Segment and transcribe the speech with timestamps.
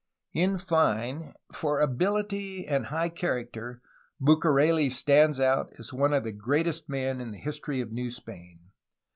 [0.33, 3.83] In fine, for ability and high character
[4.19, 8.71] Bucareli stands out as one of the greatest men in the history of New Spain.